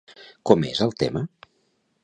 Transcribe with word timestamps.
Com 0.51 0.65
és 0.69 0.81
el 0.87 0.95
tema? 1.05 1.23